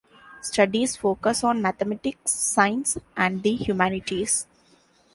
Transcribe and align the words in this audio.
Studies 0.41 0.95
focus 0.97 1.43
on 1.43 1.61
mathematics, 1.61 2.31
science, 2.31 2.97
and 3.15 3.43
the 3.43 3.53
humanities. 3.55 4.47